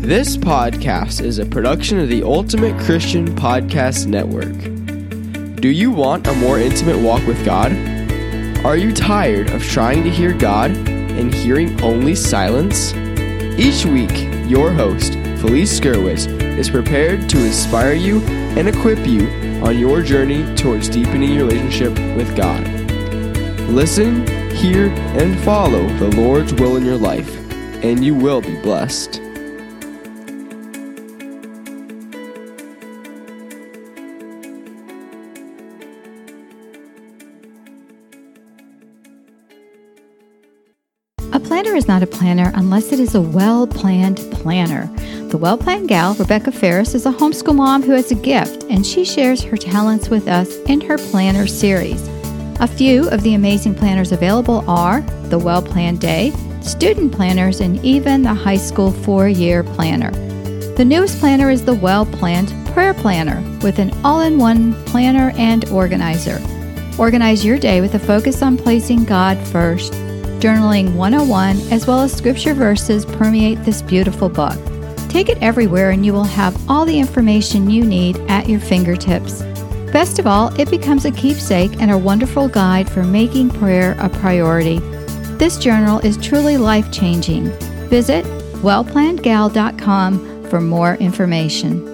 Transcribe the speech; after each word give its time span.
This 0.00 0.34
podcast 0.34 1.22
is 1.22 1.38
a 1.38 1.44
production 1.44 2.00
of 2.00 2.08
the 2.08 2.22
Ultimate 2.22 2.74
Christian 2.80 3.28
Podcast 3.36 4.06
Network. 4.06 5.60
Do 5.60 5.68
you 5.68 5.90
want 5.90 6.26
a 6.26 6.32
more 6.32 6.58
intimate 6.58 6.98
walk 6.98 7.24
with 7.26 7.44
God? 7.44 7.70
Are 8.64 8.78
you 8.78 8.94
tired 8.94 9.50
of 9.50 9.62
trying 9.62 10.02
to 10.04 10.10
hear 10.10 10.32
God 10.32 10.70
and 10.70 11.32
hearing 11.34 11.78
only 11.82 12.14
silence? 12.14 12.94
Each 13.58 13.84
week, 13.84 14.10
your 14.50 14.72
host, 14.72 15.12
Felice 15.42 15.78
Gerwitz, 15.78 16.26
is 16.56 16.70
prepared 16.70 17.28
to 17.28 17.44
inspire 17.44 17.92
you 17.92 18.22
and 18.56 18.70
equip 18.70 19.06
you 19.06 19.28
on 19.62 19.78
your 19.78 20.00
journey 20.00 20.56
towards 20.56 20.88
deepening 20.88 21.34
your 21.34 21.46
relationship 21.46 21.92
with 22.16 22.34
God. 22.34 22.66
Listen, 23.68 24.26
hear, 24.56 24.88
and 25.20 25.38
follow 25.40 25.86
the 25.98 26.16
Lord's 26.16 26.54
will 26.54 26.76
in 26.76 26.86
your 26.86 26.96
life, 26.96 27.36
and 27.84 28.02
you 28.02 28.14
will 28.14 28.40
be 28.40 28.58
blessed. 28.62 29.20
Is 41.80 41.88
not 41.88 42.02
a 42.02 42.06
planner 42.06 42.52
unless 42.56 42.92
it 42.92 43.00
is 43.00 43.14
a 43.14 43.22
well 43.22 43.66
planned 43.66 44.18
planner. 44.32 44.90
The 45.30 45.38
well 45.38 45.56
planned 45.56 45.88
gal, 45.88 46.12
Rebecca 46.12 46.52
Farris, 46.52 46.94
is 46.94 47.06
a 47.06 47.10
homeschool 47.10 47.54
mom 47.54 47.82
who 47.82 47.92
has 47.92 48.10
a 48.10 48.16
gift, 48.16 48.64
and 48.68 48.84
she 48.84 49.02
shares 49.02 49.42
her 49.44 49.56
talents 49.56 50.10
with 50.10 50.28
us 50.28 50.56
in 50.66 50.82
her 50.82 50.98
planner 50.98 51.46
series. 51.46 52.06
A 52.60 52.66
few 52.66 53.08
of 53.08 53.22
the 53.22 53.32
amazing 53.32 53.74
planners 53.74 54.12
available 54.12 54.62
are 54.68 55.00
the 55.30 55.38
Well 55.38 55.62
Planned 55.62 56.02
Day, 56.02 56.34
student 56.60 57.12
planners, 57.12 57.60
and 57.60 57.82
even 57.82 58.24
the 58.24 58.34
high 58.34 58.58
school 58.58 58.92
four 58.92 59.26
year 59.26 59.64
planner. 59.64 60.10
The 60.76 60.84
newest 60.84 61.18
planner 61.18 61.48
is 61.48 61.64
the 61.64 61.72
Well 61.72 62.04
Planned 62.04 62.52
Prayer 62.74 62.92
Planner 62.92 63.40
with 63.62 63.78
an 63.78 63.90
all 64.04 64.20
in 64.20 64.36
one 64.36 64.74
planner 64.84 65.32
and 65.38 65.66
organizer. 65.70 66.42
Organize 66.98 67.42
your 67.42 67.58
day 67.58 67.80
with 67.80 67.94
a 67.94 67.98
focus 67.98 68.42
on 68.42 68.58
placing 68.58 69.06
God 69.06 69.38
first. 69.48 69.94
Journaling 70.40 70.94
101 70.94 71.58
as 71.70 71.86
well 71.86 72.00
as 72.00 72.12
scripture 72.12 72.54
verses 72.54 73.04
permeate 73.04 73.62
this 73.64 73.82
beautiful 73.82 74.30
book. 74.30 74.56
Take 75.10 75.28
it 75.28 75.36
everywhere 75.42 75.90
and 75.90 76.06
you 76.06 76.14
will 76.14 76.24
have 76.24 76.56
all 76.70 76.86
the 76.86 76.98
information 76.98 77.68
you 77.68 77.84
need 77.84 78.16
at 78.30 78.48
your 78.48 78.58
fingertips. 78.58 79.42
Best 79.92 80.18
of 80.18 80.26
all, 80.26 80.48
it 80.58 80.70
becomes 80.70 81.04
a 81.04 81.10
keepsake 81.10 81.82
and 81.82 81.90
a 81.90 81.98
wonderful 81.98 82.48
guide 82.48 82.88
for 82.88 83.02
making 83.02 83.50
prayer 83.50 83.96
a 83.98 84.08
priority. 84.08 84.78
This 85.36 85.58
journal 85.58 85.98
is 85.98 86.16
truly 86.16 86.56
life 86.56 86.90
changing. 86.90 87.50
Visit 87.90 88.24
wellplannedgal.com 88.62 90.44
for 90.48 90.60
more 90.60 90.94
information. 90.94 91.89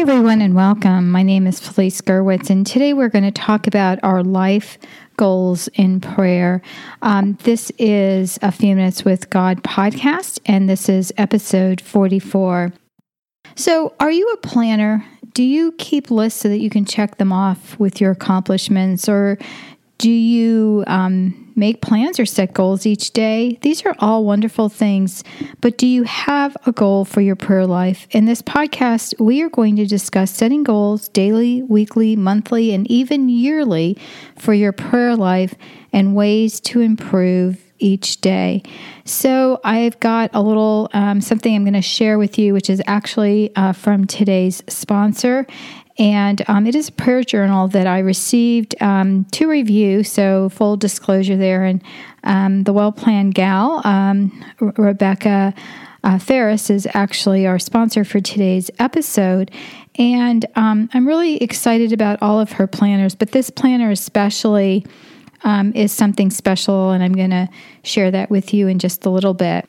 Everyone, 0.00 0.40
and 0.40 0.54
welcome. 0.54 1.10
My 1.10 1.22
name 1.22 1.46
is 1.46 1.60
Felice 1.60 2.00
Gerwitz, 2.00 2.48
and 2.48 2.66
today 2.66 2.94
we're 2.94 3.10
going 3.10 3.22
to 3.22 3.30
talk 3.30 3.66
about 3.66 3.98
our 4.02 4.24
life 4.24 4.78
goals 5.18 5.68
in 5.74 6.00
prayer. 6.00 6.62
Um, 7.02 7.36
this 7.42 7.70
is 7.76 8.38
a 8.40 8.50
Few 8.50 8.74
Minutes 8.74 9.04
with 9.04 9.28
God 9.28 9.62
podcast, 9.62 10.38
and 10.46 10.70
this 10.70 10.88
is 10.88 11.12
episode 11.18 11.82
44. 11.82 12.72
So, 13.56 13.94
are 14.00 14.10
you 14.10 14.26
a 14.30 14.38
planner? 14.38 15.04
Do 15.34 15.42
you 15.42 15.72
keep 15.72 16.10
lists 16.10 16.40
so 16.40 16.48
that 16.48 16.60
you 16.60 16.70
can 16.70 16.86
check 16.86 17.18
them 17.18 17.30
off 17.30 17.78
with 17.78 18.00
your 18.00 18.12
accomplishments, 18.12 19.06
or 19.06 19.36
do 19.98 20.10
you 20.10 20.82
um, 20.86 21.49
make 21.60 21.82
plans 21.82 22.18
or 22.18 22.26
set 22.26 22.54
goals 22.54 22.86
each 22.86 23.12
day? 23.12 23.58
These 23.60 23.84
are 23.84 23.94
all 24.00 24.24
wonderful 24.24 24.68
things, 24.68 25.22
but 25.60 25.78
do 25.78 25.86
you 25.86 26.02
have 26.04 26.56
a 26.66 26.72
goal 26.72 27.04
for 27.04 27.20
your 27.20 27.36
prayer 27.36 27.66
life? 27.66 28.08
In 28.10 28.24
this 28.24 28.42
podcast, 28.42 29.20
we 29.20 29.42
are 29.42 29.50
going 29.50 29.76
to 29.76 29.86
discuss 29.86 30.32
setting 30.32 30.64
goals 30.64 31.08
daily, 31.10 31.62
weekly, 31.62 32.16
monthly, 32.16 32.72
and 32.72 32.90
even 32.90 33.28
yearly 33.28 33.96
for 34.36 34.54
your 34.54 34.72
prayer 34.72 35.14
life 35.14 35.54
and 35.92 36.16
ways 36.16 36.60
to 36.60 36.80
improve 36.80 37.60
each 37.78 38.20
day. 38.20 38.62
So, 39.04 39.60
I've 39.64 39.98
got 40.00 40.30
a 40.34 40.42
little 40.42 40.88
um, 40.92 41.20
something 41.20 41.54
I'm 41.54 41.64
going 41.64 41.74
to 41.74 41.82
share 41.82 42.18
with 42.18 42.38
you, 42.38 42.52
which 42.52 42.70
is 42.70 42.82
actually 42.86 43.54
uh, 43.56 43.72
from 43.72 44.06
today's 44.06 44.62
sponsor. 44.68 45.46
And 45.98 46.42
um, 46.48 46.66
it 46.66 46.74
is 46.74 46.88
a 46.88 46.92
prayer 46.92 47.22
journal 47.22 47.68
that 47.68 47.86
I 47.86 47.98
received 47.98 48.74
um, 48.80 49.24
to 49.32 49.48
review. 49.48 50.02
So, 50.04 50.48
full 50.48 50.76
disclosure 50.76 51.36
there. 51.36 51.64
And 51.64 51.82
um, 52.24 52.64
the 52.64 52.72
well 52.72 52.92
planned 52.92 53.34
gal, 53.34 53.82
um, 53.84 54.44
Rebecca 54.60 55.54
uh, 56.02 56.18
Farris, 56.18 56.70
is 56.70 56.88
actually 56.94 57.46
our 57.46 57.58
sponsor 57.58 58.04
for 58.04 58.20
today's 58.20 58.70
episode. 58.78 59.50
And 59.96 60.46
um, 60.56 60.88
I'm 60.94 61.06
really 61.06 61.36
excited 61.42 61.92
about 61.92 62.22
all 62.22 62.40
of 62.40 62.52
her 62.52 62.66
planners, 62.66 63.14
but 63.14 63.32
this 63.32 63.50
planner 63.50 63.90
especially 63.90 64.86
um, 65.42 65.72
is 65.74 65.92
something 65.92 66.30
special. 66.30 66.90
And 66.90 67.02
I'm 67.02 67.12
going 67.12 67.30
to 67.30 67.48
share 67.82 68.10
that 68.10 68.30
with 68.30 68.54
you 68.54 68.68
in 68.68 68.78
just 68.78 69.04
a 69.04 69.10
little 69.10 69.34
bit. 69.34 69.68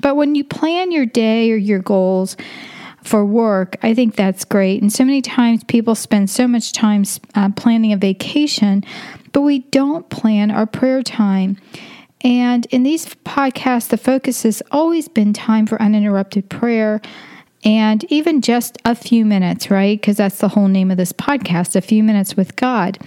But 0.00 0.16
when 0.16 0.34
you 0.34 0.44
plan 0.44 0.92
your 0.92 1.06
day 1.06 1.50
or 1.50 1.56
your 1.56 1.78
goals, 1.78 2.36
for 3.06 3.24
work, 3.24 3.76
I 3.82 3.94
think 3.94 4.16
that's 4.16 4.44
great. 4.44 4.82
And 4.82 4.92
so 4.92 5.04
many 5.04 5.22
times 5.22 5.64
people 5.64 5.94
spend 5.94 6.28
so 6.28 6.46
much 6.48 6.72
time 6.72 7.04
uh, 7.34 7.50
planning 7.56 7.92
a 7.92 7.96
vacation, 7.96 8.84
but 9.32 9.42
we 9.42 9.60
don't 9.60 10.08
plan 10.10 10.50
our 10.50 10.66
prayer 10.66 11.02
time. 11.02 11.58
And 12.22 12.66
in 12.66 12.82
these 12.82 13.06
podcasts, 13.24 13.88
the 13.88 13.96
focus 13.96 14.42
has 14.42 14.62
always 14.70 15.08
been 15.08 15.32
time 15.32 15.66
for 15.66 15.80
uninterrupted 15.80 16.48
prayer 16.48 17.00
and 17.64 18.04
even 18.10 18.40
just 18.42 18.78
a 18.84 18.94
few 18.94 19.24
minutes, 19.24 19.70
right? 19.70 20.00
Because 20.00 20.16
that's 20.16 20.38
the 20.38 20.48
whole 20.48 20.68
name 20.68 20.90
of 20.90 20.96
this 20.96 21.12
podcast, 21.12 21.76
A 21.76 21.80
Few 21.80 22.02
Minutes 22.02 22.36
with 22.36 22.56
God. 22.56 22.98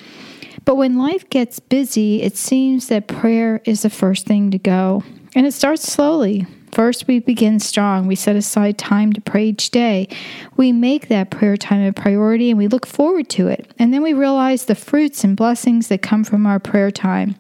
But 0.65 0.75
when 0.75 0.97
life 0.97 1.29
gets 1.29 1.59
busy, 1.59 2.21
it 2.21 2.35
seems 2.38 2.88
that 2.88 3.07
prayer 3.07 3.61
is 3.65 3.81
the 3.81 3.89
first 3.89 4.25
thing 4.25 4.51
to 4.51 4.59
go. 4.59 5.03
And 5.33 5.45
it 5.45 5.53
starts 5.53 5.91
slowly, 5.91 6.45
First, 6.72 7.07
we 7.07 7.19
begin 7.19 7.59
strong. 7.59 8.07
We 8.07 8.16
set 8.16 8.35
aside 8.35 8.78
time 8.78 9.13
to 9.13 9.22
pray 9.22 9.47
each 9.47 9.72
day. 9.72 10.07
We 10.56 10.72
make 10.72 11.07
that 11.07 11.31
prayer 11.31 11.57
time 11.57 11.85
a 11.85 11.94
priority 11.94 12.50
and 12.50 12.57
we 12.57 12.68
look 12.68 12.85
forward 12.85 13.30
to 13.30 13.47
it. 13.47 13.72
And 13.80 13.94
then 13.94 14.02
we 14.02 14.13
realize 14.13 14.66
the 14.66 14.75
fruits 14.75 15.24
and 15.24 15.35
blessings 15.35 15.88
that 15.88 16.02
come 16.02 16.24
from 16.24 16.46
our 16.46 16.59
prayer 16.59 16.91
time. 16.91 17.35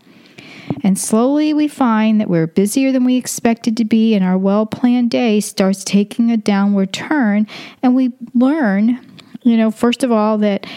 And 0.83 0.97
slowly 0.97 1.53
we 1.53 1.67
find 1.67 2.19
that 2.19 2.29
we're 2.29 2.47
busier 2.47 2.91
than 2.91 3.03
we 3.03 3.17
expected 3.17 3.75
to 3.77 3.85
be, 3.85 4.13
and 4.13 4.23
our 4.23 4.37
well 4.37 4.65
planned 4.65 5.11
day 5.11 5.39
starts 5.39 5.83
taking 5.83 6.31
a 6.31 6.37
downward 6.37 6.93
turn. 6.93 7.47
And 7.81 7.95
we 7.95 8.13
learn, 8.33 8.99
you 9.43 9.57
know, 9.57 9.71
first 9.71 10.03
of 10.03 10.11
all, 10.11 10.37
that 10.39 10.67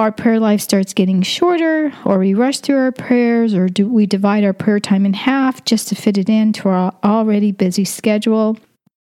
our 0.00 0.10
prayer 0.10 0.40
life 0.40 0.60
starts 0.60 0.94
getting 0.94 1.22
shorter, 1.22 1.92
or 2.04 2.18
we 2.18 2.34
rush 2.34 2.60
through 2.60 2.78
our 2.78 2.92
prayers, 2.92 3.54
or 3.54 3.68
do 3.68 3.86
we 3.86 4.06
divide 4.06 4.44
our 4.44 4.52
prayer 4.52 4.80
time 4.80 5.06
in 5.06 5.12
half 5.12 5.64
just 5.64 5.88
to 5.88 5.94
fit 5.94 6.18
it 6.18 6.28
into 6.28 6.68
our 6.68 6.94
already 7.04 7.52
busy 7.52 7.84
schedule. 7.84 8.56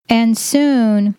And 0.09 0.37
soon 0.37 1.15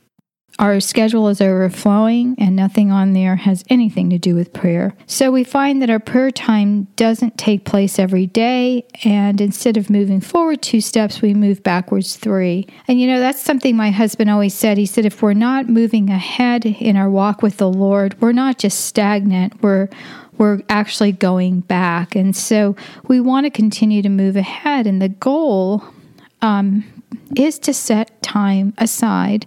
our 0.60 0.78
schedule 0.78 1.28
is 1.28 1.40
overflowing 1.40 2.34
and 2.36 2.54
nothing 2.54 2.92
on 2.92 3.14
there 3.14 3.34
has 3.34 3.64
anything 3.70 4.10
to 4.10 4.18
do 4.18 4.34
with 4.34 4.52
prayer. 4.52 4.94
So 5.06 5.30
we 5.30 5.42
find 5.42 5.80
that 5.80 5.88
our 5.88 5.98
prayer 5.98 6.30
time 6.30 6.84
doesn't 6.96 7.38
take 7.38 7.64
place 7.64 7.98
every 7.98 8.26
day. 8.26 8.84
And 9.02 9.40
instead 9.40 9.78
of 9.78 9.88
moving 9.88 10.20
forward 10.20 10.60
two 10.60 10.82
steps, 10.82 11.22
we 11.22 11.32
move 11.32 11.62
backwards 11.62 12.14
three. 12.14 12.68
And 12.86 13.00
you 13.00 13.06
know, 13.06 13.20
that's 13.20 13.40
something 13.40 13.74
my 13.74 13.90
husband 13.90 14.28
always 14.28 14.52
said. 14.52 14.76
He 14.76 14.84
said, 14.84 15.06
if 15.06 15.22
we're 15.22 15.32
not 15.32 15.70
moving 15.70 16.10
ahead 16.10 16.66
in 16.66 16.94
our 16.94 17.08
walk 17.08 17.40
with 17.40 17.56
the 17.56 17.70
Lord, 17.70 18.20
we're 18.20 18.32
not 18.32 18.58
just 18.58 18.84
stagnant, 18.84 19.62
we're 19.62 19.88
we're 20.36 20.60
actually 20.70 21.12
going 21.12 21.60
back. 21.60 22.16
And 22.16 22.34
so 22.34 22.74
we 23.08 23.20
want 23.20 23.44
to 23.44 23.50
continue 23.50 24.00
to 24.00 24.08
move 24.08 24.36
ahead. 24.36 24.86
And 24.86 25.00
the 25.00 25.10
goal 25.10 25.84
um, 26.40 26.84
is 27.36 27.58
to 27.60 27.74
set 27.74 28.22
time 28.22 28.72
aside 28.78 29.46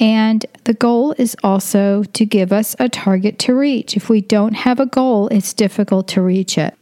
and 0.00 0.46
the 0.64 0.74
goal 0.74 1.14
is 1.18 1.36
also 1.44 2.02
to 2.04 2.24
give 2.24 2.52
us 2.52 2.74
a 2.78 2.88
target 2.88 3.38
to 3.40 3.54
reach. 3.54 3.96
If 3.96 4.08
we 4.08 4.22
don't 4.22 4.54
have 4.54 4.80
a 4.80 4.86
goal, 4.86 5.28
it's 5.28 5.52
difficult 5.52 6.08
to 6.08 6.22
reach 6.22 6.56
it. 6.56 6.74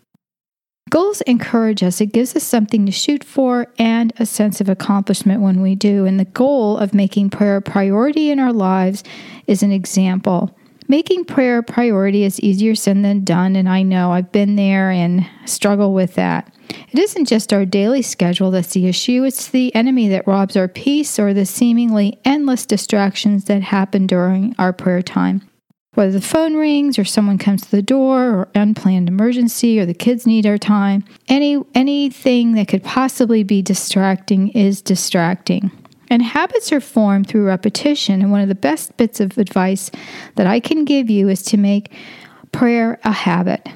Goals 0.89 1.21
encourage 1.23 1.83
us, 1.83 2.01
it 2.01 2.13
gives 2.13 2.35
us 2.35 2.45
something 2.45 2.87
to 2.87 2.93
shoot 2.93 3.23
for 3.23 3.67
and 3.79 4.13
a 4.19 4.25
sense 4.25 4.61
of 4.61 4.71
accomplishment 4.71 5.43
when 5.43 5.61
we 5.61 5.75
do. 5.75 6.07
And 6.07 6.19
the 6.19 6.25
goal 6.25 6.79
of 6.79 6.95
making 6.95 7.29
prayer 7.29 7.57
a 7.57 7.63
priority 7.63 8.31
in 8.31 8.39
our 8.39 8.53
lives 8.53 9.05
is 9.47 9.63
an 9.63 9.73
example. 9.73 10.57
Making 10.87 11.27
prayer 11.27 11.59
a 11.59 11.63
priority 11.63 12.25
is 12.25 12.41
easier 12.41 12.75
said 12.75 13.03
than 13.05 13.25
done, 13.25 13.57
and 13.57 13.69
I 13.69 13.83
know 13.83 14.13
I've 14.13 14.33
been 14.33 14.57
there 14.57 14.91
and 14.91 15.29
struggle 15.45 15.93
with 15.93 16.15
that. 16.15 16.51
It 16.71 16.99
isn't 16.99 17.27
just 17.27 17.53
our 17.53 17.65
daily 17.65 18.03
schedule 18.03 18.51
that's 18.51 18.73
the 18.73 18.87
issue, 18.87 19.25
it's 19.25 19.49
the 19.49 19.75
enemy 19.75 20.09
that 20.09 20.27
robs 20.27 20.57
our 20.57 20.69
peace 20.69 21.19
or 21.19 21.33
the 21.35 21.47
seemingly 21.47 22.19
endless 22.25 22.67
distractions 22.67 23.45
that 23.45 23.63
happen 23.63 24.07
during 24.07 24.55
our 24.59 24.73
prayer 24.73 25.03
time. 25.03 25.43
whether 25.95 26.13
the 26.13 26.21
phone 26.21 26.55
rings 26.55 26.97
or 26.97 27.05
someone 27.05 27.39
comes 27.39 27.63
to 27.63 27.71
the 27.73 27.83
door 27.83 28.31
or 28.31 28.49
unplanned 28.55 29.09
emergency 29.09 29.81
or 29.81 29.87
the 29.87 29.93
kids 29.93 30.27
need 30.27 30.47
our 30.47 30.59
time. 30.59 31.05
Any 31.27 31.61
anything 31.75 32.53
that 32.53 32.69
could 32.69 32.85
possibly 32.85 33.43
be 33.43 33.63
distracting 33.63 34.51
is 34.51 34.81
distracting. 34.81 35.73
And 36.09 36.23
habits 36.23 36.73
are 36.73 36.81
formed 36.81 37.27
through 37.27 37.47
repetition. 37.47 38.23
And 38.23 38.31
one 38.31 38.41
of 38.41 38.49
the 38.49 38.55
best 38.55 38.97
bits 38.97 39.19
of 39.19 39.37
advice 39.39 39.91
that 40.37 40.47
I 40.47 40.61
can 40.61 40.85
give 40.85 41.11
you 41.11 41.29
is 41.29 41.43
to 41.45 41.57
make 41.57 41.93
prayer 42.53 43.01
a 43.03 43.13
habit. 43.13 43.67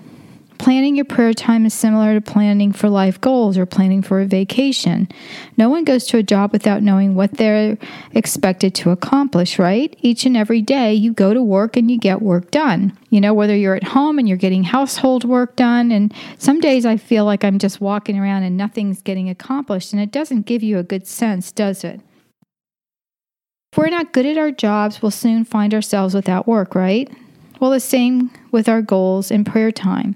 Planning 0.63 0.95
your 0.95 1.05
prayer 1.05 1.35
time 1.35 1.67
is 1.67 1.75
similar 1.75 2.15
to 2.15 2.21
planning 2.21 2.71
for 2.71 2.89
life 2.89 3.21
goals 3.21 3.59
or 3.59 3.67
planning 3.67 4.01
for 4.01 4.21
a 4.21 4.27
vacation. 4.27 5.09
No 5.57 5.69
one 5.69 5.83
goes 5.83 6.07
to 6.07 6.19
a 6.19 6.23
job 6.23 6.53
without 6.53 6.85
knowing 6.85 7.17
what 7.17 7.33
they're 7.33 7.77
expected 8.13 8.73
to 8.77 8.91
accomplish, 8.91 9.59
right? 9.59 9.93
Each 10.03 10.25
and 10.25 10.37
every 10.37 10.63
day 10.63 10.95
you 10.95 11.15
go 11.15 11.35
to 11.35 11.43
work 11.43 11.77
and 11.77 11.91
you 11.91 11.99
get 11.99 12.23
work 12.23 12.53
done. 12.53 12.97
You 13.11 13.21
know, 13.21 13.35
whether 13.35 13.57
you're 13.57 13.75
at 13.75 13.83
home 13.83 14.21
and 14.21 14.29
you're 14.29 14.39
getting 14.39 14.63
household 14.63 15.25
work 15.25 15.57
done. 15.57 15.91
And 15.91 16.15
some 16.39 16.61
days 16.61 16.87
I 16.87 16.97
feel 16.97 17.25
like 17.25 17.43
I'm 17.43 17.59
just 17.59 17.81
walking 17.81 18.17
around 18.17 18.45
and 18.45 18.57
nothing's 18.57 19.03
getting 19.03 19.29
accomplished. 19.29 19.93
And 19.93 20.01
it 20.01 20.13
doesn't 20.13 20.47
give 20.47 20.63
you 20.63 20.79
a 20.79 20.85
good 20.85 21.09
sense, 21.09 21.51
does 21.51 21.83
it? 21.83 22.01
If 23.73 23.79
we're 23.79 23.89
not 23.89 24.13
good 24.13 24.27
at 24.27 24.39
our 24.39 24.53
jobs, 24.53 25.03
we'll 25.03 25.11
soon 25.11 25.45
find 25.45 25.75
ourselves 25.75 26.15
without 26.15 26.47
work, 26.47 26.77
right? 26.77 27.11
Well, 27.59 27.73
the 27.73 27.81
same 27.81 28.31
with 28.53 28.69
our 28.69 28.81
goals 28.81 29.33
and 29.33 29.45
prayer 29.45 29.73
time. 29.73 30.15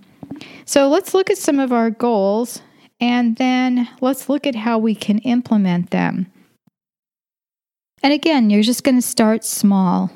So 0.65 0.88
let's 0.88 1.15
look 1.15 1.31
at 1.31 1.38
some 1.38 1.59
of 1.59 1.73
our 1.73 1.91
goals 1.91 2.62
and 3.00 3.37
then 3.37 3.88
let's 4.00 4.29
look 4.29 4.47
at 4.47 4.55
how 4.55 4.79
we 4.79 4.94
can 4.94 5.19
implement 5.19 5.91
them. 5.91 6.31
And 8.03 8.12
again, 8.12 8.50
you're 8.50 8.62
just 8.62 8.85
going 8.85 8.97
to 8.97 9.03
start 9.03 9.44
small. 9.44 10.11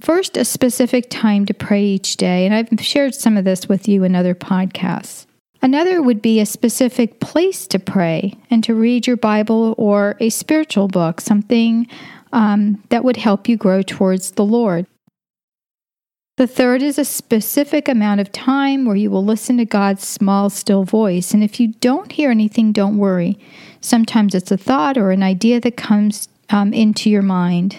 First, 0.00 0.36
a 0.36 0.44
specific 0.44 1.08
time 1.08 1.46
to 1.46 1.54
pray 1.54 1.82
each 1.82 2.16
day, 2.18 2.44
and 2.44 2.54
I've 2.54 2.68
shared 2.84 3.14
some 3.14 3.36
of 3.36 3.44
this 3.44 3.68
with 3.68 3.88
you 3.88 4.04
in 4.04 4.14
other 4.14 4.34
podcasts. 4.34 5.26
Another 5.62 6.02
would 6.02 6.20
be 6.20 6.38
a 6.38 6.46
specific 6.46 7.18
place 7.20 7.66
to 7.68 7.78
pray 7.78 8.34
and 8.50 8.62
to 8.64 8.74
read 8.74 9.06
your 9.06 9.16
Bible 9.16 9.74
or 9.78 10.16
a 10.20 10.28
spiritual 10.28 10.88
book, 10.88 11.20
something 11.20 11.86
um, 12.32 12.82
that 12.90 13.04
would 13.04 13.16
help 13.16 13.48
you 13.48 13.56
grow 13.56 13.80
towards 13.80 14.32
the 14.32 14.44
Lord. 14.44 14.86
The 16.36 16.46
third 16.46 16.82
is 16.82 16.98
a 16.98 17.04
specific 17.04 17.88
amount 17.88 18.20
of 18.20 18.30
time 18.30 18.84
where 18.84 18.96
you 18.96 19.10
will 19.10 19.24
listen 19.24 19.56
to 19.56 19.64
God's 19.64 20.06
small, 20.06 20.50
still 20.50 20.84
voice. 20.84 21.32
And 21.32 21.42
if 21.42 21.58
you 21.58 21.68
don't 21.68 22.12
hear 22.12 22.30
anything, 22.30 22.72
don't 22.72 22.98
worry. 22.98 23.38
Sometimes 23.80 24.34
it's 24.34 24.50
a 24.50 24.58
thought 24.58 24.98
or 24.98 25.12
an 25.12 25.22
idea 25.22 25.60
that 25.62 25.78
comes 25.78 26.28
um, 26.50 26.74
into 26.74 27.08
your 27.08 27.22
mind. 27.22 27.78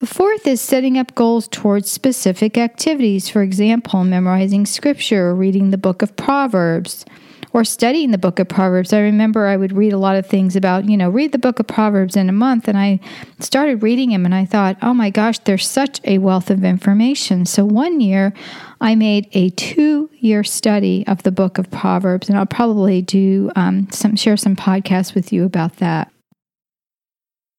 The 0.00 0.06
fourth 0.06 0.46
is 0.46 0.60
setting 0.60 0.98
up 0.98 1.14
goals 1.14 1.48
towards 1.48 1.90
specific 1.90 2.58
activities, 2.58 3.28
for 3.28 3.40
example, 3.40 4.04
memorizing 4.04 4.66
scripture 4.66 5.28
or 5.28 5.34
reading 5.34 5.70
the 5.70 5.78
book 5.78 6.02
of 6.02 6.16
Proverbs 6.16 7.06
or 7.52 7.64
studying 7.64 8.10
the 8.10 8.18
book 8.18 8.38
of 8.38 8.48
Proverbs. 8.48 8.92
I 8.92 9.00
remember 9.00 9.46
I 9.46 9.56
would 9.56 9.72
read 9.72 9.92
a 9.92 9.98
lot 9.98 10.16
of 10.16 10.26
things 10.26 10.56
about, 10.56 10.88
you 10.88 10.96
know, 10.96 11.10
read 11.10 11.32
the 11.32 11.38
book 11.38 11.58
of 11.58 11.66
Proverbs 11.66 12.16
in 12.16 12.28
a 12.28 12.32
month. 12.32 12.66
And 12.66 12.78
I 12.78 12.98
started 13.40 13.82
reading 13.82 14.10
them 14.10 14.24
and 14.24 14.34
I 14.34 14.44
thought, 14.46 14.78
oh 14.80 14.94
my 14.94 15.10
gosh, 15.10 15.38
there's 15.40 15.68
such 15.68 16.00
a 16.04 16.18
wealth 16.18 16.50
of 16.50 16.64
information. 16.64 17.44
So 17.44 17.64
one 17.64 18.00
year 18.00 18.32
I 18.80 18.94
made 18.94 19.28
a 19.32 19.50
two 19.50 20.08
year 20.18 20.42
study 20.44 21.06
of 21.06 21.22
the 21.24 21.32
book 21.32 21.58
of 21.58 21.70
Proverbs. 21.70 22.28
And 22.28 22.38
I'll 22.38 22.46
probably 22.46 23.02
do 23.02 23.50
um, 23.54 23.88
some, 23.90 24.16
share 24.16 24.36
some 24.36 24.56
podcasts 24.56 25.14
with 25.14 25.32
you 25.32 25.44
about 25.44 25.76
that. 25.76 26.10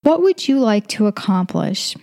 What 0.01 0.21
would 0.21 0.47
you 0.47 0.59
like 0.59 0.87
to 0.87 1.07
accomplish? 1.07 1.95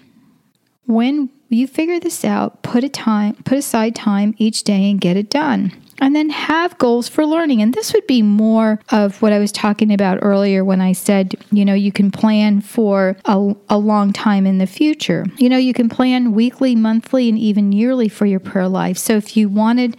When 0.86 1.28
you 1.48 1.66
figure 1.66 1.98
this 1.98 2.24
out, 2.24 2.62
put 2.62 2.84
a 2.84 2.88
time, 2.88 3.34
put 3.44 3.58
aside 3.58 3.94
time 3.94 4.34
each 4.38 4.62
day 4.62 4.90
and 4.90 5.00
get 5.00 5.16
it 5.16 5.28
done 5.28 5.72
and 6.00 6.16
then 6.16 6.30
have 6.30 6.78
goals 6.78 7.08
for 7.08 7.26
learning. 7.26 7.62
And 7.62 7.74
this 7.74 7.92
would 7.92 8.06
be 8.06 8.22
more 8.22 8.80
of 8.90 9.20
what 9.22 9.32
I 9.32 9.38
was 9.38 9.52
talking 9.52 9.92
about 9.92 10.18
earlier 10.22 10.64
when 10.64 10.80
I 10.80 10.92
said, 10.92 11.34
you 11.52 11.64
know, 11.64 11.74
you 11.74 11.92
can 11.92 12.10
plan 12.10 12.60
for 12.60 13.16
a, 13.24 13.54
a 13.68 13.78
long 13.78 14.12
time 14.12 14.46
in 14.46 14.58
the 14.58 14.66
future. 14.66 15.26
You 15.36 15.48
know, 15.48 15.58
you 15.58 15.74
can 15.74 15.88
plan 15.88 16.32
weekly, 16.32 16.74
monthly, 16.74 17.28
and 17.28 17.38
even 17.38 17.72
yearly 17.72 18.08
for 18.08 18.26
your 18.26 18.40
prayer 18.40 18.68
life. 18.68 18.98
So 18.98 19.16
if 19.16 19.36
you 19.36 19.48
wanted 19.48 19.96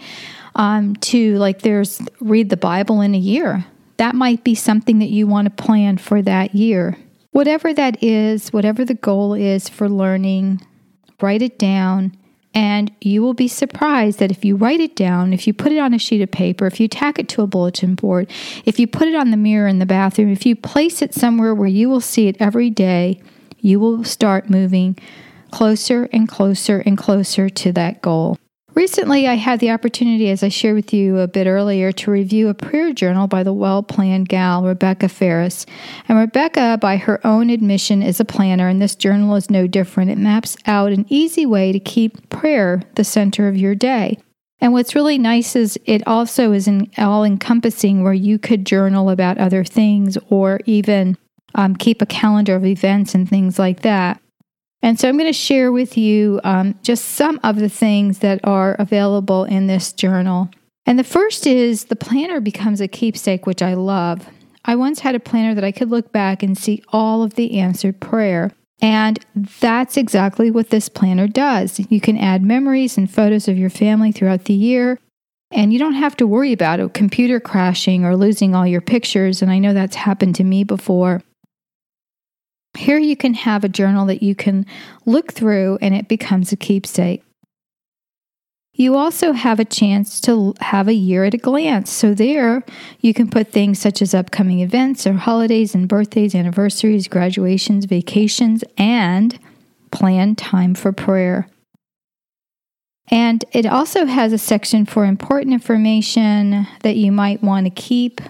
um, 0.55 0.95
to, 0.97 1.37
like, 1.37 1.61
there's 1.61 2.01
read 2.19 2.49
the 2.49 2.57
Bible 2.57 3.01
in 3.01 3.15
a 3.15 3.19
year, 3.19 3.65
that 3.97 4.15
might 4.15 4.43
be 4.43 4.55
something 4.55 4.99
that 4.99 5.09
you 5.09 5.27
want 5.27 5.45
to 5.45 5.63
plan 5.63 5.97
for 5.97 6.21
that 6.23 6.55
year. 6.55 6.97
Whatever 7.31 7.73
that 7.73 8.03
is, 8.03 8.51
whatever 8.51 8.83
the 8.83 8.95
goal 8.95 9.33
is 9.33 9.69
for 9.69 9.87
learning, 9.87 10.65
write 11.21 11.41
it 11.41 11.57
down 11.57 12.17
and 12.53 12.91
you 12.99 13.21
will 13.21 13.33
be 13.33 13.47
surprised 13.47 14.19
that 14.19 14.31
if 14.31 14.43
you 14.43 14.55
write 14.55 14.79
it 14.79 14.95
down, 14.95 15.33
if 15.33 15.47
you 15.47 15.53
put 15.53 15.71
it 15.71 15.79
on 15.79 15.93
a 15.93 15.99
sheet 15.99 16.21
of 16.21 16.31
paper, 16.31 16.65
if 16.67 16.79
you 16.79 16.87
tack 16.87 17.17
it 17.17 17.29
to 17.29 17.41
a 17.41 17.47
bulletin 17.47 17.95
board, 17.95 18.29
if 18.65 18.79
you 18.79 18.87
put 18.87 19.07
it 19.07 19.15
on 19.15 19.31
the 19.31 19.37
mirror 19.37 19.67
in 19.67 19.79
the 19.79 19.85
bathroom, 19.85 20.29
if 20.29 20.45
you 20.45 20.55
place 20.55 21.01
it 21.01 21.13
somewhere 21.13 21.55
where 21.55 21.67
you 21.67 21.89
will 21.89 22.01
see 22.01 22.27
it 22.27 22.35
every 22.39 22.69
day, 22.69 23.21
you 23.59 23.79
will 23.79 24.03
start 24.03 24.49
moving 24.49 24.97
closer 25.51 26.09
and 26.11 26.27
closer 26.27 26.79
and 26.79 26.97
closer 26.97 27.49
to 27.49 27.71
that 27.71 28.01
goal. 28.01 28.37
Recently, 28.73 29.27
I 29.27 29.35
had 29.35 29.59
the 29.59 29.71
opportunity, 29.71 30.29
as 30.29 30.43
I 30.43 30.49
shared 30.49 30.75
with 30.75 30.93
you 30.93 31.19
a 31.19 31.27
bit 31.27 31.45
earlier, 31.45 31.91
to 31.91 32.11
review 32.11 32.47
a 32.47 32.53
prayer 32.53 32.93
journal 32.93 33.27
by 33.27 33.43
the 33.43 33.51
well 33.51 33.83
planned 33.83 34.29
gal, 34.29 34.63
Rebecca 34.63 35.09
Farris. 35.09 35.65
And 36.07 36.17
Rebecca, 36.17 36.77
by 36.79 36.95
her 36.95 37.19
own 37.27 37.49
admission, 37.49 38.01
is 38.01 38.21
a 38.21 38.25
planner, 38.25 38.69
and 38.69 38.81
this 38.81 38.95
journal 38.95 39.35
is 39.35 39.49
no 39.49 39.67
different. 39.67 40.09
It 40.09 40.17
maps 40.17 40.55
out 40.65 40.93
an 40.93 41.05
easy 41.09 41.45
way 41.45 41.73
to 41.73 41.79
keep 41.79 42.29
prayer 42.29 42.81
the 42.95 43.03
center 43.03 43.49
of 43.49 43.57
your 43.57 43.75
day. 43.75 44.19
And 44.61 44.71
what's 44.71 44.95
really 44.95 45.17
nice 45.17 45.55
is 45.55 45.77
it 45.85 46.07
also 46.07 46.53
is 46.53 46.67
an 46.67 46.89
all 46.97 47.25
encompassing 47.25 48.03
where 48.03 48.13
you 48.13 48.39
could 48.39 48.65
journal 48.65 49.09
about 49.09 49.37
other 49.37 49.65
things 49.65 50.17
or 50.29 50.61
even 50.65 51.17
um, 51.55 51.75
keep 51.75 52.01
a 52.01 52.05
calendar 52.05 52.55
of 52.55 52.65
events 52.65 53.13
and 53.15 53.27
things 53.27 53.59
like 53.59 53.81
that. 53.81 54.21
And 54.81 54.99
so 54.99 55.07
I'm 55.07 55.17
going 55.17 55.29
to 55.29 55.33
share 55.33 55.71
with 55.71 55.97
you 55.97 56.41
um, 56.43 56.75
just 56.81 57.05
some 57.05 57.39
of 57.43 57.57
the 57.57 57.69
things 57.69 58.19
that 58.19 58.39
are 58.43 58.75
available 58.79 59.43
in 59.43 59.67
this 59.67 59.93
journal. 59.93 60.49
And 60.85 60.97
the 60.97 61.03
first 61.03 61.45
is 61.45 61.85
the 61.85 61.95
planner 61.95 62.39
becomes 62.39 62.81
a 62.81 62.87
keepsake, 62.87 63.45
which 63.45 63.61
I 63.61 63.75
love. 63.75 64.27
I 64.65 64.75
once 64.75 64.99
had 64.99 65.15
a 65.15 65.19
planner 65.19 65.53
that 65.55 65.63
I 65.63 65.71
could 65.71 65.89
look 65.89 66.11
back 66.11 66.43
and 66.43 66.57
see 66.57 66.83
all 66.89 67.23
of 67.23 67.35
the 67.35 67.59
answered 67.59 67.99
prayer. 67.99 68.51
And 68.81 69.23
that's 69.59 69.95
exactly 69.95 70.49
what 70.49 70.71
this 70.71 70.89
planner 70.89 71.27
does. 71.27 71.79
You 71.89 72.01
can 72.01 72.17
add 72.17 72.41
memories 72.43 72.97
and 72.97 73.09
photos 73.09 73.47
of 73.47 73.57
your 73.57 73.69
family 73.69 74.11
throughout 74.11 74.45
the 74.45 74.53
year, 74.53 74.99
and 75.51 75.71
you 75.71 75.77
don't 75.77 75.93
have 75.93 76.17
to 76.17 76.25
worry 76.25 76.51
about 76.51 76.79
a 76.79 76.89
computer 76.89 77.39
crashing 77.39 78.03
or 78.03 78.15
losing 78.15 78.55
all 78.55 78.65
your 78.65 78.81
pictures. 78.81 79.41
And 79.43 79.51
I 79.51 79.59
know 79.59 79.73
that's 79.73 79.95
happened 79.95 80.33
to 80.35 80.43
me 80.43 80.63
before. 80.63 81.21
Here 82.77 82.97
you 82.97 83.15
can 83.15 83.33
have 83.33 83.63
a 83.63 83.69
journal 83.69 84.05
that 84.07 84.23
you 84.23 84.35
can 84.35 84.65
look 85.05 85.33
through 85.33 85.77
and 85.81 85.93
it 85.93 86.07
becomes 86.07 86.51
a 86.51 86.55
keepsake. 86.57 87.23
You 88.73 88.95
also 88.95 89.33
have 89.33 89.59
a 89.59 89.65
chance 89.65 90.21
to 90.21 90.53
have 90.61 90.87
a 90.87 90.93
year 90.93 91.25
at 91.25 91.33
a 91.33 91.37
glance. 91.37 91.91
So, 91.91 92.13
there 92.13 92.63
you 93.01 93.13
can 93.13 93.29
put 93.29 93.51
things 93.51 93.79
such 93.79 94.01
as 94.01 94.13
upcoming 94.13 94.61
events 94.61 95.05
or 95.05 95.13
holidays 95.13 95.75
and 95.75 95.89
birthdays, 95.89 96.33
anniversaries, 96.33 97.09
graduations, 97.09 97.85
vacations, 97.85 98.63
and 98.77 99.37
plan 99.91 100.35
time 100.35 100.73
for 100.73 100.93
prayer. 100.93 101.49
And 103.09 103.43
it 103.51 103.65
also 103.65 104.05
has 104.05 104.31
a 104.31 104.37
section 104.37 104.85
for 104.85 105.03
important 105.03 105.53
information 105.53 106.65
that 106.81 106.95
you 106.95 107.11
might 107.11 107.43
want 107.43 107.65
to 107.65 107.69
keep 107.69 108.21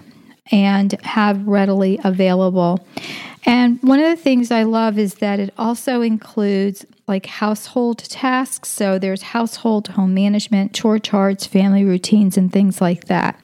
and 0.50 0.92
have 1.02 1.46
readily 1.46 2.00
available. 2.02 2.84
And 3.44 3.82
one 3.82 3.98
of 3.98 4.08
the 4.08 4.22
things 4.22 4.50
I 4.50 4.62
love 4.62 4.98
is 4.98 5.14
that 5.16 5.40
it 5.40 5.52
also 5.58 6.00
includes 6.00 6.86
like 7.08 7.26
household 7.26 7.98
tasks. 7.98 8.68
So 8.68 8.98
there's 8.98 9.22
household, 9.22 9.88
home 9.88 10.14
management, 10.14 10.74
chore 10.74 10.98
charts, 10.98 11.46
family 11.46 11.84
routines, 11.84 12.36
and 12.36 12.52
things 12.52 12.80
like 12.80 13.06
that. 13.06 13.38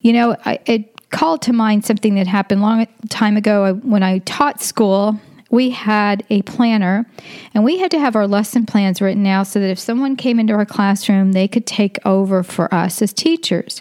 You 0.00 0.12
know, 0.12 0.36
I, 0.44 0.60
it 0.66 1.10
called 1.10 1.42
to 1.42 1.52
mind 1.52 1.84
something 1.84 2.14
that 2.14 2.26
happened 2.26 2.62
long 2.62 2.86
time 3.08 3.36
ago 3.36 3.64
uh, 3.64 3.72
when 3.74 4.02
I 4.02 4.18
taught 4.20 4.62
school 4.62 5.20
we 5.50 5.70
had 5.70 6.24
a 6.28 6.42
planner 6.42 7.06
and 7.54 7.64
we 7.64 7.78
had 7.78 7.90
to 7.90 7.98
have 7.98 8.14
our 8.14 8.26
lesson 8.26 8.66
plans 8.66 9.00
written 9.00 9.26
out 9.26 9.46
so 9.46 9.60
that 9.60 9.70
if 9.70 9.78
someone 9.78 10.14
came 10.14 10.38
into 10.38 10.52
our 10.52 10.66
classroom, 10.66 11.32
they 11.32 11.48
could 11.48 11.66
take 11.66 11.98
over 12.04 12.42
for 12.42 12.72
us 12.72 13.00
as 13.00 13.12
teachers. 13.12 13.80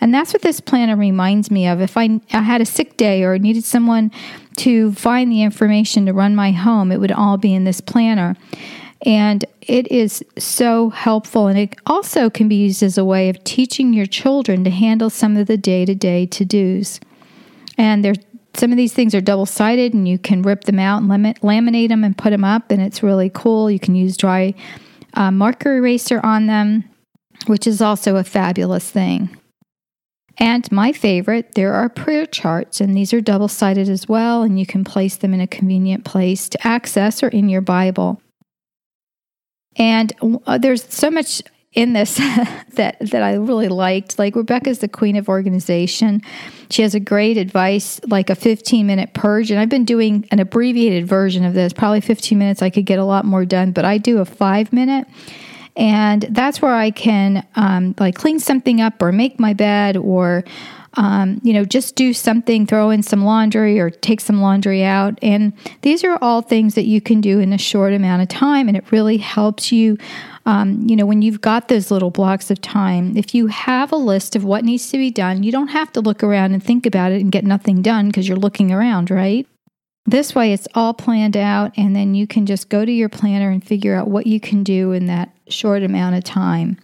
And 0.00 0.14
that's 0.14 0.32
what 0.32 0.42
this 0.42 0.60
planner 0.60 0.96
reminds 0.96 1.50
me 1.50 1.66
of. 1.66 1.80
If 1.80 1.96
I, 1.96 2.20
I 2.32 2.40
had 2.40 2.60
a 2.60 2.66
sick 2.66 2.96
day 2.96 3.22
or 3.24 3.38
needed 3.38 3.64
someone 3.64 4.10
to 4.58 4.92
find 4.92 5.30
the 5.30 5.42
information 5.42 6.06
to 6.06 6.12
run 6.12 6.34
my 6.34 6.52
home, 6.52 6.90
it 6.90 6.98
would 6.98 7.12
all 7.12 7.36
be 7.36 7.54
in 7.54 7.64
this 7.64 7.80
planner. 7.80 8.34
And 9.04 9.44
it 9.60 9.90
is 9.90 10.24
so 10.38 10.90
helpful. 10.90 11.48
And 11.48 11.58
it 11.58 11.76
also 11.86 12.30
can 12.30 12.48
be 12.48 12.54
used 12.54 12.82
as 12.82 12.96
a 12.96 13.04
way 13.04 13.28
of 13.28 13.42
teaching 13.44 13.92
your 13.92 14.06
children 14.06 14.64
to 14.64 14.70
handle 14.70 15.10
some 15.10 15.36
of 15.36 15.46
the 15.46 15.56
day 15.56 15.84
to 15.84 15.94
day 15.94 16.24
to 16.26 16.44
dos. 16.44 17.00
And 17.76 18.04
there's 18.04 18.18
some 18.54 18.70
of 18.70 18.76
these 18.76 18.92
things 18.92 19.14
are 19.14 19.20
double 19.20 19.46
sided 19.46 19.94
and 19.94 20.06
you 20.06 20.18
can 20.18 20.42
rip 20.42 20.64
them 20.64 20.78
out 20.78 21.02
and 21.02 21.10
laminate 21.10 21.88
them 21.88 22.04
and 22.04 22.16
put 22.16 22.30
them 22.30 22.44
up, 22.44 22.70
and 22.70 22.82
it's 22.82 23.02
really 23.02 23.30
cool. 23.30 23.70
You 23.70 23.78
can 23.78 23.94
use 23.94 24.16
dry 24.16 24.54
uh, 25.14 25.30
marker 25.30 25.76
eraser 25.76 26.20
on 26.24 26.46
them, 26.46 26.84
which 27.46 27.66
is 27.66 27.80
also 27.80 28.16
a 28.16 28.24
fabulous 28.24 28.90
thing. 28.90 29.36
And 30.38 30.70
my 30.72 30.92
favorite, 30.92 31.54
there 31.54 31.74
are 31.74 31.88
prayer 31.88 32.26
charts, 32.26 32.80
and 32.80 32.96
these 32.96 33.12
are 33.12 33.20
double 33.20 33.48
sided 33.48 33.88
as 33.88 34.08
well, 34.08 34.42
and 34.42 34.58
you 34.58 34.66
can 34.66 34.84
place 34.84 35.16
them 35.16 35.34
in 35.34 35.40
a 35.40 35.46
convenient 35.46 36.04
place 36.04 36.48
to 36.48 36.66
access 36.66 37.22
or 37.22 37.28
in 37.28 37.48
your 37.48 37.60
Bible. 37.60 38.20
And 39.76 40.12
uh, 40.46 40.58
there's 40.58 40.84
so 40.92 41.10
much 41.10 41.42
in 41.72 41.92
this 41.92 42.16
that 42.74 42.96
that 43.00 43.22
I 43.22 43.34
really 43.34 43.68
liked. 43.68 44.18
Like 44.18 44.36
Rebecca's 44.36 44.80
the 44.80 44.88
queen 44.88 45.16
of 45.16 45.28
organization. 45.28 46.22
She 46.70 46.82
has 46.82 46.94
a 46.94 47.00
great 47.00 47.36
advice, 47.36 48.00
like 48.06 48.30
a 48.30 48.34
15 48.34 48.86
minute 48.86 49.14
purge. 49.14 49.50
And 49.50 49.60
I've 49.60 49.68
been 49.68 49.84
doing 49.84 50.26
an 50.30 50.38
abbreviated 50.38 51.06
version 51.06 51.44
of 51.44 51.54
this. 51.54 51.72
Probably 51.72 52.00
15 52.00 52.38
minutes, 52.38 52.62
I 52.62 52.70
could 52.70 52.86
get 52.86 52.98
a 52.98 53.04
lot 53.04 53.24
more 53.24 53.44
done, 53.44 53.72
but 53.72 53.84
I 53.84 53.98
do 53.98 54.18
a 54.18 54.24
five 54.24 54.72
minute. 54.72 55.06
And 55.74 56.22
that's 56.30 56.60
where 56.60 56.74
I 56.74 56.90
can 56.90 57.46
um, 57.56 57.94
like 57.98 58.14
clean 58.14 58.38
something 58.38 58.82
up 58.82 59.00
or 59.00 59.10
make 59.10 59.40
my 59.40 59.54
bed 59.54 59.96
or 59.96 60.44
um, 60.94 61.40
you 61.42 61.54
know, 61.54 61.64
just 61.64 61.96
do 61.96 62.12
something, 62.12 62.66
throw 62.66 62.90
in 62.90 63.02
some 63.02 63.24
laundry 63.24 63.80
or 63.80 63.88
take 63.88 64.20
some 64.20 64.40
laundry 64.40 64.84
out. 64.84 65.18
And 65.22 65.52
these 65.80 66.04
are 66.04 66.18
all 66.20 66.42
things 66.42 66.74
that 66.74 66.84
you 66.84 67.00
can 67.00 67.20
do 67.20 67.38
in 67.38 67.52
a 67.52 67.58
short 67.58 67.94
amount 67.94 68.22
of 68.22 68.28
time. 68.28 68.68
And 68.68 68.76
it 68.76 68.90
really 68.92 69.16
helps 69.16 69.72
you 69.72 69.96
um, 70.44 70.86
you 70.88 70.96
know, 70.96 71.06
when 71.06 71.22
you've 71.22 71.40
got 71.40 71.68
those 71.68 71.90
little 71.90 72.10
blocks 72.10 72.50
of 72.50 72.60
time, 72.60 73.16
if 73.16 73.34
you 73.34 73.46
have 73.46 73.92
a 73.92 73.96
list 73.96 74.34
of 74.34 74.44
what 74.44 74.64
needs 74.64 74.90
to 74.90 74.98
be 74.98 75.10
done, 75.10 75.42
you 75.42 75.52
don't 75.52 75.68
have 75.68 75.92
to 75.92 76.00
look 76.00 76.22
around 76.22 76.52
and 76.52 76.62
think 76.62 76.84
about 76.84 77.12
it 77.12 77.20
and 77.20 77.30
get 77.30 77.44
nothing 77.44 77.82
done 77.82 78.08
because 78.08 78.28
you're 78.28 78.36
looking 78.36 78.72
around, 78.72 79.10
right? 79.10 79.46
This 80.04 80.34
way, 80.34 80.52
it's 80.52 80.66
all 80.74 80.94
planned 80.94 81.36
out, 81.36 81.72
and 81.76 81.94
then 81.94 82.14
you 82.14 82.26
can 82.26 82.44
just 82.44 82.68
go 82.68 82.84
to 82.84 82.90
your 82.90 83.08
planner 83.08 83.50
and 83.50 83.64
figure 83.64 83.94
out 83.94 84.08
what 84.08 84.26
you 84.26 84.40
can 84.40 84.64
do 84.64 84.90
in 84.90 85.06
that 85.06 85.32
short 85.48 85.84
amount 85.84 86.16
of 86.16 86.24
time. 86.24 86.78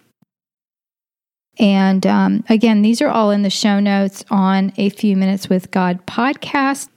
And 1.59 2.07
um, 2.07 2.45
again, 2.47 2.81
these 2.81 3.01
are 3.01 3.09
all 3.09 3.31
in 3.31 3.41
the 3.41 3.49
show 3.49 3.81
notes 3.81 4.23
on 4.29 4.71
a 4.77 4.89
few 4.89 5.17
minutes 5.17 5.49
with 5.49 5.71
God 5.71 6.05
podcast 6.05 6.87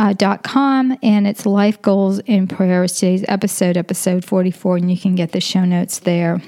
uh, 0.00 0.38
com 0.38 0.96
and 1.02 1.26
it's 1.26 1.44
life 1.44 1.80
goals 1.82 2.20
in 2.20 2.48
prayer 2.48 2.84
is 2.84 2.94
today's 2.94 3.24
episode 3.28 3.76
episode 3.76 4.24
44 4.24 4.78
and 4.78 4.90
you 4.90 4.98
can 4.98 5.14
get 5.14 5.32
the 5.32 5.40
show 5.40 5.64
notes 5.66 5.98
there. 5.98 6.40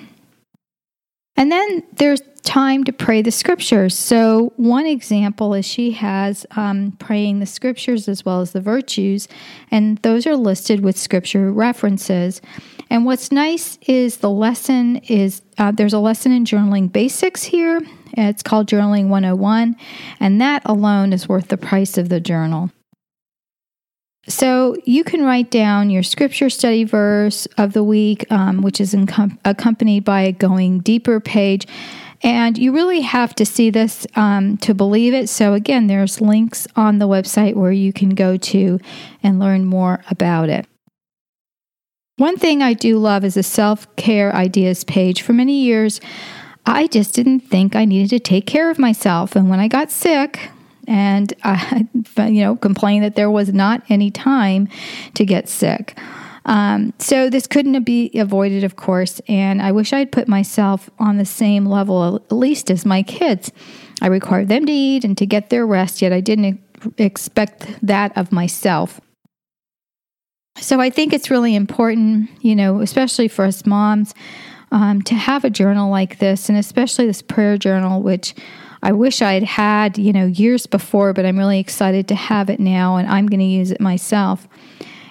And 1.36 1.52
then 1.52 1.82
there's 1.92 2.22
time 2.44 2.84
to 2.84 2.92
pray 2.92 3.20
the 3.20 3.30
scriptures. 3.30 3.96
So 3.96 4.54
one 4.56 4.86
example 4.86 5.52
is 5.52 5.66
she 5.66 5.92
has 5.92 6.46
um, 6.52 6.92
praying 6.92 7.40
the 7.40 7.46
scriptures 7.46 8.08
as 8.08 8.24
well 8.24 8.40
as 8.40 8.52
the 8.52 8.60
virtues 8.60 9.28
and 9.70 9.98
those 9.98 10.26
are 10.26 10.36
listed 10.36 10.80
with 10.80 10.96
scripture 10.96 11.52
references. 11.52 12.40
And 12.88 13.04
what's 13.04 13.30
nice 13.30 13.78
is 13.82 14.18
the 14.18 14.30
lesson 14.30 14.96
is 15.08 15.42
uh, 15.58 15.72
there's 15.72 15.92
a 15.92 15.98
lesson 15.98 16.32
in 16.32 16.46
journaling 16.46 16.90
basics 16.90 17.42
here. 17.42 17.82
It's 18.14 18.42
called 18.42 18.66
journaling 18.66 19.08
101 19.08 19.76
and 20.20 20.40
that 20.40 20.62
alone 20.64 21.12
is 21.12 21.28
worth 21.28 21.48
the 21.48 21.58
price 21.58 21.98
of 21.98 22.08
the 22.08 22.18
journal 22.18 22.70
so 24.28 24.76
you 24.84 25.02
can 25.02 25.24
write 25.24 25.50
down 25.50 25.90
your 25.90 26.04
scripture 26.04 26.48
study 26.48 26.84
verse 26.84 27.46
of 27.58 27.72
the 27.72 27.82
week, 27.82 28.30
um, 28.30 28.62
which 28.62 28.80
is 28.80 28.94
accompanied 29.44 30.04
by 30.04 30.22
a 30.22 30.32
going 30.32 30.78
deeper 30.78 31.18
page. 31.18 31.66
And 32.24 32.56
you 32.56 32.72
really 32.72 33.00
have 33.00 33.34
to 33.34 33.44
see 33.44 33.70
this 33.70 34.06
um, 34.14 34.56
to 34.58 34.74
believe 34.74 35.12
it. 35.12 35.28
So, 35.28 35.54
again, 35.54 35.88
there's 35.88 36.20
links 36.20 36.68
on 36.76 36.98
the 36.98 37.08
website 37.08 37.54
where 37.56 37.72
you 37.72 37.92
can 37.92 38.10
go 38.10 38.36
to 38.36 38.78
and 39.24 39.40
learn 39.40 39.64
more 39.64 40.04
about 40.08 40.48
it. 40.48 40.66
One 42.18 42.36
thing 42.36 42.62
I 42.62 42.74
do 42.74 42.98
love 42.98 43.24
is 43.24 43.36
a 43.36 43.42
self 43.42 43.94
care 43.96 44.32
ideas 44.36 44.84
page. 44.84 45.22
For 45.22 45.32
many 45.32 45.62
years, 45.62 46.00
I 46.64 46.86
just 46.86 47.12
didn't 47.14 47.40
think 47.40 47.74
I 47.74 47.84
needed 47.84 48.10
to 48.10 48.20
take 48.20 48.46
care 48.46 48.70
of 48.70 48.78
myself. 48.78 49.34
And 49.34 49.50
when 49.50 49.58
I 49.58 49.66
got 49.66 49.90
sick, 49.90 50.50
and 50.86 51.32
I, 51.44 51.86
you 52.18 52.42
know, 52.42 52.56
complained 52.56 53.04
that 53.04 53.16
there 53.16 53.30
was 53.30 53.52
not 53.52 53.82
any 53.88 54.10
time 54.10 54.68
to 55.14 55.24
get 55.24 55.48
sick. 55.48 55.98
Um, 56.44 56.92
so 56.98 57.30
this 57.30 57.46
couldn't 57.46 57.84
be 57.84 58.10
avoided, 58.14 58.64
of 58.64 58.74
course, 58.76 59.20
and 59.28 59.62
I 59.62 59.70
wish 59.72 59.92
I'd 59.92 60.10
put 60.10 60.26
myself 60.26 60.90
on 60.98 61.16
the 61.16 61.24
same 61.24 61.66
level, 61.66 62.16
at 62.16 62.32
least 62.32 62.70
as 62.70 62.84
my 62.84 63.02
kids. 63.02 63.52
I 64.00 64.08
required 64.08 64.48
them 64.48 64.66
to 64.66 64.72
eat 64.72 65.04
and 65.04 65.16
to 65.18 65.26
get 65.26 65.50
their 65.50 65.66
rest, 65.66 66.02
yet 66.02 66.12
I 66.12 66.20
didn't 66.20 66.60
expect 66.98 67.68
that 67.82 68.16
of 68.16 68.32
myself. 68.32 69.00
So 70.58 70.80
I 70.80 70.90
think 70.90 71.12
it's 71.12 71.30
really 71.30 71.54
important, 71.54 72.28
you 72.44 72.56
know, 72.56 72.80
especially 72.80 73.28
for 73.28 73.44
us 73.44 73.64
moms, 73.64 74.12
um, 74.70 75.02
to 75.02 75.14
have 75.14 75.44
a 75.44 75.50
journal 75.50 75.90
like 75.90 76.18
this, 76.18 76.48
and 76.48 76.58
especially 76.58 77.06
this 77.06 77.22
prayer 77.22 77.56
journal, 77.56 78.02
which 78.02 78.34
I 78.82 78.92
wish 78.92 79.22
I'd 79.22 79.44
had, 79.44 79.98
you 79.98 80.12
know, 80.12 80.26
years 80.26 80.66
before, 80.66 81.12
but 81.12 81.24
I'm 81.24 81.38
really 81.38 81.60
excited 81.60 82.08
to 82.08 82.14
have 82.14 82.50
it 82.50 82.58
now 82.58 82.96
and 82.96 83.08
I'm 83.08 83.26
going 83.26 83.40
to 83.40 83.46
use 83.46 83.70
it 83.70 83.80
myself. 83.80 84.48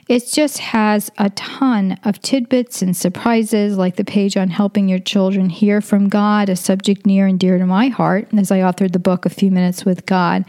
It 0.09 0.27
just 0.27 0.57
has 0.57 1.09
a 1.17 1.29
ton 1.29 1.97
of 2.03 2.21
tidbits 2.21 2.81
and 2.81 2.97
surprises, 2.97 3.77
like 3.77 3.95
the 3.95 4.03
page 4.03 4.35
on 4.35 4.49
helping 4.49 4.89
your 4.89 4.99
children 4.99 5.49
hear 5.49 5.79
from 5.79 6.09
God, 6.09 6.49
a 6.49 6.57
subject 6.57 7.05
near 7.05 7.27
and 7.27 7.39
dear 7.39 7.57
to 7.57 7.65
my 7.65 7.87
heart, 7.87 8.27
as 8.37 8.51
I 8.51 8.59
authored 8.59 8.91
the 8.91 8.99
book 8.99 9.25
A 9.25 9.29
Few 9.29 9.51
Minutes 9.51 9.85
with 9.85 10.05
God 10.05 10.43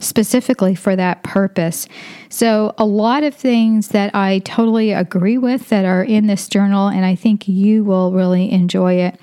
specifically 0.00 0.74
for 0.74 0.94
that 0.94 1.22
purpose. 1.22 1.88
So, 2.28 2.74
a 2.78 2.84
lot 2.84 3.24
of 3.24 3.34
things 3.34 3.88
that 3.88 4.14
I 4.14 4.40
totally 4.40 4.92
agree 4.92 5.38
with 5.38 5.70
that 5.70 5.84
are 5.84 6.04
in 6.04 6.26
this 6.26 6.48
journal, 6.48 6.88
and 6.88 7.04
I 7.04 7.14
think 7.14 7.48
you 7.48 7.84
will 7.84 8.12
really 8.12 8.50
enjoy 8.50 8.94
it. 8.94 9.18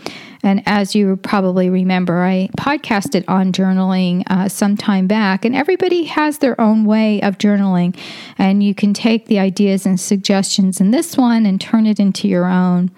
And 0.46 0.62
as 0.68 0.94
you 0.94 1.18
probably 1.18 1.72
remember, 1.72 2.24
I 2.24 2.50
podcasted 2.56 3.26
on 3.28 3.52
journaling 3.52 4.24
uh, 4.28 4.48
some 4.48 4.78
time 4.78 5.08
back, 5.08 5.44
and 5.44 5.56
everybody 5.56 6.04
has 6.04 6.38
their 6.38 6.60
own 6.62 6.86
way 6.86 7.20
of 7.24 7.40
journaling. 7.40 7.98
And 8.38 8.62
you 8.62 8.76
can 8.76 8.94
take 8.94 9.26
the 9.26 9.40
ideas 9.40 9.88
and 9.88 10.00
suggestions 10.00 10.80
in 10.80 10.92
this 10.92 11.18
one 11.18 11.48
and 11.48 11.60
turn 11.60 11.88
it 11.88 12.00
into 12.00 12.28
your 12.28 12.46
own. 12.46 12.92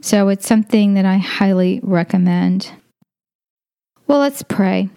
So 0.00 0.28
it's 0.28 0.48
something 0.48 0.94
that 0.94 1.04
I 1.04 1.18
highly 1.18 1.78
recommend. 1.84 2.72
Well, 4.08 4.18
let's 4.18 4.42
pray. 4.42 4.90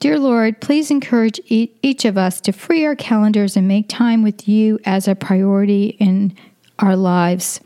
Dear 0.00 0.18
Lord, 0.18 0.62
please 0.62 0.90
encourage 0.90 1.38
each 1.48 2.06
of 2.06 2.16
us 2.16 2.40
to 2.40 2.52
free 2.52 2.86
our 2.86 2.96
calendars 2.96 3.58
and 3.58 3.68
make 3.68 3.90
time 3.90 4.22
with 4.22 4.48
you 4.48 4.78
as 4.86 5.06
a 5.06 5.14
priority 5.14 5.88
in 6.00 6.34
our 6.78 6.96
lives. 6.96 7.60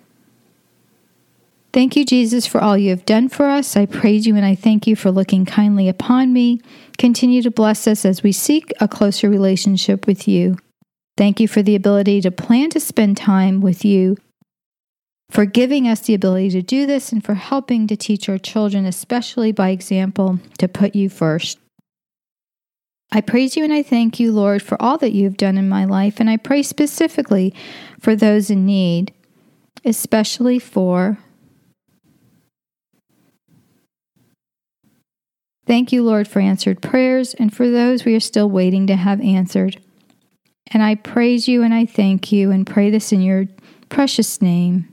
Thank 1.74 1.96
you, 1.96 2.04
Jesus, 2.04 2.46
for 2.46 2.60
all 2.60 2.78
you 2.78 2.90
have 2.90 3.04
done 3.04 3.28
for 3.28 3.46
us. 3.46 3.76
I 3.76 3.86
praise 3.86 4.28
you 4.28 4.36
and 4.36 4.46
I 4.46 4.54
thank 4.54 4.86
you 4.86 4.94
for 4.94 5.10
looking 5.10 5.44
kindly 5.44 5.88
upon 5.88 6.32
me. 6.32 6.60
Continue 6.98 7.42
to 7.42 7.50
bless 7.50 7.88
us 7.88 8.04
as 8.04 8.22
we 8.22 8.30
seek 8.30 8.72
a 8.80 8.86
closer 8.86 9.28
relationship 9.28 10.06
with 10.06 10.28
you. 10.28 10.56
Thank 11.16 11.40
you 11.40 11.48
for 11.48 11.62
the 11.62 11.74
ability 11.74 12.20
to 12.20 12.30
plan 12.30 12.70
to 12.70 12.78
spend 12.78 13.16
time 13.16 13.60
with 13.60 13.84
you, 13.84 14.16
for 15.30 15.46
giving 15.46 15.88
us 15.88 15.98
the 15.98 16.14
ability 16.14 16.50
to 16.50 16.62
do 16.62 16.86
this, 16.86 17.10
and 17.10 17.24
for 17.24 17.34
helping 17.34 17.88
to 17.88 17.96
teach 17.96 18.28
our 18.28 18.38
children, 18.38 18.86
especially 18.86 19.50
by 19.50 19.70
example, 19.70 20.38
to 20.58 20.68
put 20.68 20.94
you 20.94 21.08
first. 21.08 21.58
I 23.10 23.20
praise 23.20 23.56
you 23.56 23.64
and 23.64 23.72
I 23.72 23.82
thank 23.82 24.20
you, 24.20 24.30
Lord, 24.30 24.62
for 24.62 24.80
all 24.80 24.96
that 24.98 25.12
you 25.12 25.24
have 25.24 25.36
done 25.36 25.58
in 25.58 25.68
my 25.68 25.84
life, 25.84 26.20
and 26.20 26.30
I 26.30 26.36
pray 26.36 26.62
specifically 26.62 27.52
for 27.98 28.14
those 28.14 28.48
in 28.48 28.64
need, 28.64 29.12
especially 29.84 30.60
for 30.60 31.18
Thank 35.66 35.92
you, 35.92 36.02
Lord, 36.02 36.28
for 36.28 36.40
answered 36.40 36.82
prayers 36.82 37.34
and 37.34 37.54
for 37.54 37.70
those 37.70 38.04
we 38.04 38.14
are 38.14 38.20
still 38.20 38.50
waiting 38.50 38.86
to 38.88 38.96
have 38.96 39.20
answered. 39.20 39.80
And 40.68 40.82
I 40.82 40.94
praise 40.94 41.48
you 41.48 41.62
and 41.62 41.72
I 41.72 41.86
thank 41.86 42.32
you 42.32 42.50
and 42.50 42.66
pray 42.66 42.90
this 42.90 43.12
in 43.12 43.22
your 43.22 43.46
precious 43.88 44.42
name. 44.42 44.88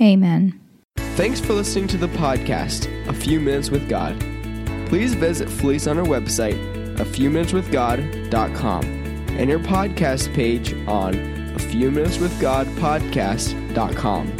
Amen. 0.00 0.60
Thanks 0.96 1.40
for 1.40 1.52
listening 1.52 1.86
to 1.88 1.96
the 1.96 2.08
podcast, 2.08 2.88
A 3.08 3.12
Few 3.12 3.40
Minutes 3.40 3.70
with 3.70 3.88
God. 3.88 4.18
Please 4.88 5.14
visit 5.14 5.48
Felice 5.48 5.86
on 5.86 5.98
our 5.98 6.04
website, 6.04 6.58
a 7.00 7.04
few 7.04 7.30
minutes 7.30 7.52
with 7.52 7.70
God.com, 7.72 8.84
and 8.84 9.48
your 9.48 9.60
podcast 9.60 10.32
page 10.34 10.74
on 10.86 11.14
a 11.54 11.58
few 11.58 11.90
minutes 11.90 12.18
with 12.18 12.38
God 12.40 12.66
podcast.com. 12.76 14.36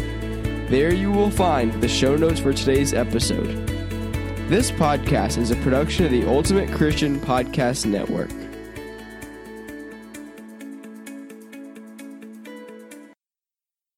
There 0.69 0.93
you 0.93 1.13
will 1.13 1.31
find 1.31 1.73
the 1.81 1.89
show 1.89 2.17
notes 2.17 2.41
for 2.41 2.53
today's 2.53 2.93
episode. 2.93 3.64
This 4.47 4.71
podcast 4.71 5.39
is 5.39 5.51
a 5.51 5.57
production 5.57 6.05
of 6.05 6.11
the 6.11 6.27
Ultimate 6.27 6.71
Christian 6.71 7.19
Podcast 7.19 7.87
Network. 7.87 8.44